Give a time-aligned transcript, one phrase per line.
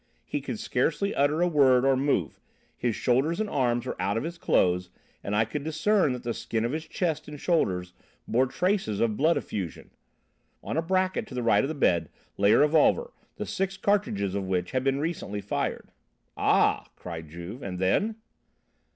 [0.25, 2.39] He could scarcely utter a word or move.
[2.75, 4.89] His shoulders and arms were out of the clothes,
[5.23, 7.93] and I could discern that the skin of his chest and shoulders
[8.27, 9.91] bore traces of blood effusion.
[10.63, 14.33] On a bracket to the right of the bed lay a revolver, the six cartridges
[14.33, 15.91] of which had been recently fired."
[16.35, 17.61] "Ah!" cried Juve.
[17.61, 18.15] "And then?"